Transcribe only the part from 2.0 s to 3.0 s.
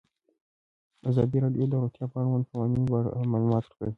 د اړونده قوانینو په